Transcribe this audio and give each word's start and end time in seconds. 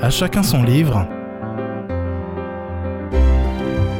À 0.00 0.10
chacun 0.10 0.44
son 0.44 0.62
livre. 0.62 1.08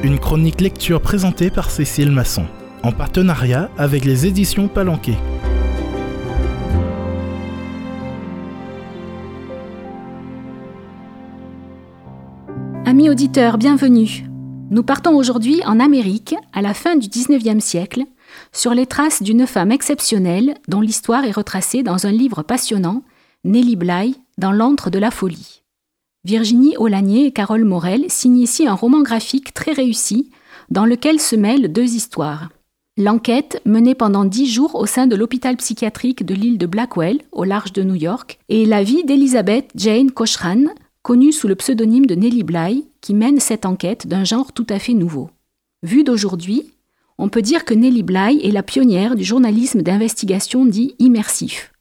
Une 0.05 0.21
chronique 0.21 0.61
lecture 0.61 1.03
présentée 1.03 1.51
par 1.51 1.73
Cécile 1.73 2.13
Masson, 2.13 2.47
en 2.85 2.93
partenariat 2.93 3.69
avec 3.77 4.05
les 4.05 4.25
éditions 4.25 4.69
Palanquet. 4.69 5.17
Amis 12.87 13.11
auditeurs, 13.11 13.59
bienvenue. 13.59 14.25
Nous 14.71 14.85
partons 14.85 15.17
aujourd'hui 15.17 15.63
en 15.67 15.81
Amérique, 15.81 16.37
à 16.53 16.63
la 16.63 16.75
fin 16.75 16.95
du 16.95 17.09
19e 17.09 17.59
siècle, 17.59 18.05
sur 18.53 18.73
les 18.73 18.87
traces 18.87 19.21
d'une 19.21 19.49
femme 19.49 19.73
exceptionnelle 19.73 20.55
dont 20.69 20.81
l'histoire 20.81 21.25
est 21.25 21.33
retracée 21.33 21.83
dans 21.83 22.07
un 22.07 22.13
livre 22.13 22.45
passionnant, 22.45 23.03
Nelly 23.43 23.75
Bly, 23.75 24.15
Dans 24.39 24.53
l'antre 24.53 24.91
de 24.91 25.01
la 25.01 25.11
folie. 25.11 25.63
Virginie 26.25 26.77
Aulagnier 26.77 27.27
et 27.27 27.33
Carole 27.33 27.65
Morel 27.65 28.05
signent 28.09 28.41
ici 28.41 28.67
un 28.67 28.75
roman 28.75 29.03
graphique 29.03 29.55
très 29.55 29.73
réussi 29.73 30.31
dans 30.71 30.85
lequel 30.85 31.21
se 31.21 31.37
mêlent 31.37 31.73
deux 31.73 31.95
histoires. 31.95 32.51
L'enquête, 32.97 33.63
menée 33.65 33.95
pendant 33.95 34.25
dix 34.25 34.51
jours 34.51 34.75
au 34.75 34.85
sein 34.85 35.07
de 35.07 35.15
l'hôpital 35.15 35.57
psychiatrique 35.57 36.27
de 36.27 36.35
l'île 36.35 36.59
de 36.59 36.67
Blackwell, 36.67 37.21
au 37.31 37.45
large 37.45 37.73
de 37.73 37.85
New 37.85 37.95
York, 37.95 38.41
et 38.49 38.67
la 38.67 38.83
vie 38.83 39.05
d'Elizabeth 39.05 39.71
Jane 39.77 40.11
Cochran, 40.11 40.65
connue 41.03 41.33
sous 41.33 41.47
le 41.47 41.55
pseudonyme 41.55 42.07
de 42.07 42.17
Nellie 42.17 42.43
Bly, 42.43 42.85
qui 43.01 43.15
mène 43.15 43.39
cette 43.39 43.67
enquête 43.67 44.09
d'un 44.09 44.25
genre 44.25 44.53
tout 44.53 44.67
à 44.69 44.81
fait 44.81 44.95
nouveau. 44.95 45.31
Vue 45.85 46.03
d'aujourd'hui, 46.03 46.73
on 47.19 47.29
peut 47.29 47.43
dire 47.43 47.65
que 47.65 47.75
Nellie 47.75 48.03
Bly 48.03 48.41
est 48.43 48.51
la 48.51 48.65
pionnière 48.65 49.15
du 49.15 49.23
journalisme 49.23 49.83
d'investigation 49.83 50.67
dit 50.67 50.97
immersif. 50.99 51.73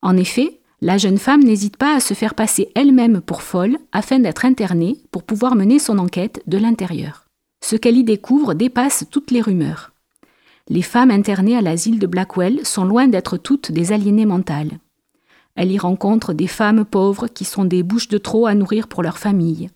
En 0.00 0.16
effet, 0.16 0.60
la 0.86 0.98
jeune 0.98 1.18
femme 1.18 1.42
n'hésite 1.42 1.76
pas 1.76 1.96
à 1.96 2.00
se 2.00 2.14
faire 2.14 2.36
passer 2.36 2.70
elle-même 2.76 3.20
pour 3.20 3.42
folle 3.42 3.76
afin 3.90 4.20
d'être 4.20 4.44
internée 4.44 4.96
pour 5.10 5.24
pouvoir 5.24 5.56
mener 5.56 5.80
son 5.80 5.98
enquête 5.98 6.40
de 6.46 6.58
l'intérieur. 6.58 7.26
Ce 7.60 7.74
qu'elle 7.74 7.96
y 7.96 8.04
découvre 8.04 8.54
dépasse 8.54 9.04
toutes 9.10 9.32
les 9.32 9.40
rumeurs. 9.40 9.90
Les 10.68 10.82
femmes 10.82 11.10
internées 11.10 11.56
à 11.56 11.60
l'asile 11.60 11.98
de 11.98 12.06
Blackwell 12.06 12.64
sont 12.64 12.84
loin 12.84 13.08
d'être 13.08 13.36
toutes 13.36 13.72
des 13.72 13.90
aliénées 13.90 14.26
mentales. 14.26 14.78
Elle 15.56 15.72
y 15.72 15.78
rencontre 15.78 16.32
des 16.32 16.46
femmes 16.46 16.84
pauvres 16.84 17.26
qui 17.26 17.44
sont 17.44 17.64
des 17.64 17.82
bouches 17.82 18.08
de 18.08 18.18
trop 18.18 18.46
à 18.46 18.54
nourrir 18.54 18.86
pour 18.86 19.02
leur 19.02 19.18
famille, 19.18 19.70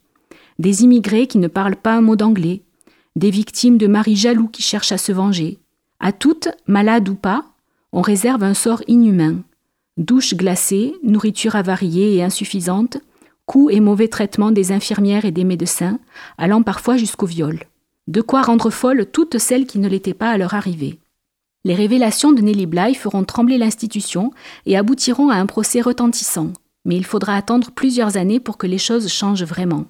des 0.60 0.84
immigrés 0.84 1.26
qui 1.26 1.38
ne 1.38 1.48
parlent 1.48 1.74
pas 1.74 1.96
un 1.96 2.02
mot 2.02 2.14
d'anglais, 2.14 2.62
des 3.16 3.32
victimes 3.32 3.78
de 3.78 3.88
maris 3.88 4.14
jaloux 4.14 4.46
qui 4.46 4.62
cherchent 4.62 4.92
à 4.92 4.98
se 4.98 5.10
venger. 5.10 5.58
À 5.98 6.12
toutes, 6.12 6.50
malades 6.68 7.08
ou 7.08 7.16
pas, 7.16 7.46
on 7.90 8.00
réserve 8.00 8.44
un 8.44 8.54
sort 8.54 8.84
inhumain. 8.86 9.42
Douches 9.96 10.34
glacées, 10.34 10.94
nourriture 11.02 11.56
avariée 11.56 12.14
et 12.14 12.22
insuffisante, 12.22 12.98
coups 13.46 13.74
et 13.74 13.80
mauvais 13.80 14.08
traitements 14.08 14.52
des 14.52 14.72
infirmières 14.72 15.24
et 15.24 15.32
des 15.32 15.44
médecins, 15.44 15.98
allant 16.38 16.62
parfois 16.62 16.96
jusqu'au 16.96 17.26
viol. 17.26 17.64
De 18.06 18.20
quoi 18.22 18.42
rendre 18.42 18.70
folles 18.70 19.06
toutes 19.12 19.38
celles 19.38 19.66
qui 19.66 19.78
ne 19.78 19.88
l'étaient 19.88 20.14
pas 20.14 20.30
à 20.30 20.38
leur 20.38 20.54
arrivée. 20.54 20.98
Les 21.64 21.74
révélations 21.74 22.32
de 22.32 22.40
Nelly 22.40 22.66
Bly 22.66 22.94
feront 22.94 23.24
trembler 23.24 23.58
l'institution 23.58 24.32
et 24.64 24.76
aboutiront 24.76 25.28
à 25.28 25.36
un 25.36 25.46
procès 25.46 25.80
retentissant, 25.80 26.52
mais 26.84 26.96
il 26.96 27.04
faudra 27.04 27.36
attendre 27.36 27.70
plusieurs 27.70 28.16
années 28.16 28.40
pour 28.40 28.56
que 28.56 28.66
les 28.66 28.78
choses 28.78 29.08
changent 29.08 29.44
vraiment. 29.44 29.84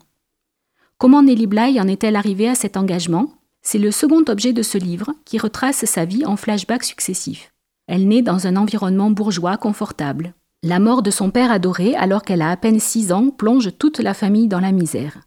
Comment 0.98 1.23
Nelly 1.23 1.47
Bly 1.47 1.81
en 1.81 1.87
est-elle 1.87 2.17
arrivée 2.17 2.48
à 2.48 2.55
cet 2.55 2.77
engagement? 2.77 3.33
C'est 3.62 3.79
le 3.79 3.91
second 3.91 4.25
objet 4.29 4.53
de 4.53 4.62
ce 4.62 4.79
livre 4.79 5.12
qui 5.25 5.39
retrace 5.39 5.85
sa 5.85 6.05
vie 6.05 6.27
en 6.27 6.37
flashbacks 6.37 6.85
successifs. 6.85 7.53
Elle 7.92 8.06
naît 8.06 8.22
dans 8.22 8.46
un 8.46 8.55
environnement 8.55 9.10
bourgeois 9.10 9.56
confortable. 9.56 10.33
La 10.62 10.78
mort 10.78 11.02
de 11.02 11.10
son 11.10 11.33
père 11.33 11.50
adoré, 11.50 11.96
alors 11.96 12.22
qu'elle 12.22 12.41
a 12.41 12.52
à 12.52 12.56
peine 12.56 12.78
six 12.78 13.10
ans, 13.10 13.30
plonge 13.30 13.77
toute 13.78 13.98
la 13.98 14.14
famille 14.14 14.46
dans 14.46 14.60
la 14.60 14.70
misère. 14.70 15.23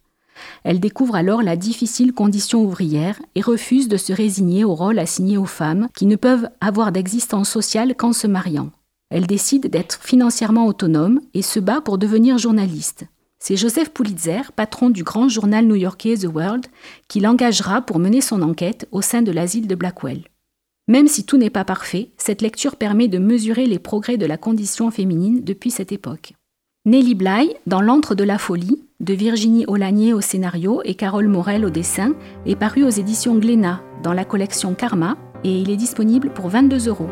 Elle 0.63 0.79
découvre 0.79 1.15
alors 1.15 1.43
la 1.43 1.57
difficile 1.57 2.13
condition 2.13 2.63
ouvrière 2.63 3.21
et 3.35 3.41
refuse 3.41 3.89
de 3.89 3.97
se 3.97 4.13
résigner 4.13 4.63
au 4.63 4.75
rôle 4.75 4.97
assigné 4.97 5.37
aux 5.37 5.43
femmes 5.43 5.89
qui 5.93 6.05
ne 6.05 6.15
peuvent 6.15 6.47
avoir 6.61 6.93
d'existence 6.93 7.49
sociale 7.49 7.95
qu'en 7.95 8.13
se 8.13 8.27
mariant. 8.27 8.71
Elle 9.09 9.27
décide 9.27 9.69
d'être 9.69 9.99
financièrement 10.01 10.65
autonome 10.65 11.19
et 11.33 11.41
se 11.41 11.59
bat 11.59 11.81
pour 11.81 11.97
devenir 11.97 12.37
journaliste. 12.37 13.03
C'est 13.39 13.57
Joseph 13.57 13.89
Pulitzer, 13.89 14.53
patron 14.55 14.89
du 14.89 15.03
grand 15.03 15.27
journal 15.27 15.65
new-yorkais 15.65 16.15
The 16.15 16.33
World, 16.33 16.67
qui 17.09 17.19
l'engagera 17.19 17.81
pour 17.81 17.99
mener 17.99 18.21
son 18.21 18.41
enquête 18.41 18.87
au 18.93 19.01
sein 19.01 19.21
de 19.21 19.33
l'asile 19.33 19.67
de 19.67 19.75
Blackwell. 19.75 20.23
Même 20.89 21.07
si 21.07 21.25
tout 21.25 21.37
n'est 21.37 21.49
pas 21.49 21.63
parfait, 21.63 22.09
cette 22.17 22.41
lecture 22.41 22.75
permet 22.75 23.07
de 23.07 23.17
mesurer 23.17 23.67
les 23.67 23.79
progrès 23.79 24.17
de 24.17 24.25
la 24.25 24.35
condition 24.35 24.91
féminine 24.91 25.41
depuis 25.41 25.71
cette 25.71 25.93
époque. 25.93 26.33
Nelly 26.85 27.15
Bly, 27.15 27.55
dans 27.67 27.79
L'antre 27.79 28.15
de 28.15 28.25
la 28.25 28.37
folie, 28.37 28.83
de 28.99 29.13
Virginie 29.13 29.65
Aulagnier 29.65 30.11
au 30.13 30.19
scénario 30.19 30.81
et 30.83 30.95
Carole 30.95 31.29
Morel 31.29 31.63
au 31.63 31.69
dessin, 31.69 32.13
est 32.45 32.57
paru 32.57 32.83
aux 32.83 32.89
éditions 32.89 33.35
Glénat 33.35 33.81
dans 34.03 34.11
la 34.11 34.25
collection 34.25 34.73
Karma 34.73 35.15
et 35.45 35.57
il 35.57 35.69
est 35.69 35.77
disponible 35.77 36.31
pour 36.31 36.49
22 36.49 36.89
euros. 36.89 37.09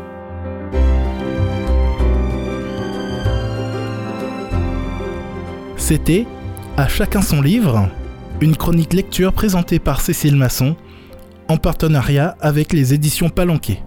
C'était 5.78 6.26
À 6.76 6.88
chacun 6.88 7.22
son 7.22 7.40
livre, 7.40 7.88
une 8.42 8.54
chronique 8.54 8.92
lecture 8.92 9.32
présentée 9.32 9.78
par 9.78 10.02
Cécile 10.02 10.36
Masson 10.36 10.76
en 11.52 11.58
partenariat 11.58 12.34
avec 12.40 12.72
les 12.72 12.94
éditions 12.94 13.28
Palanquet. 13.28 13.82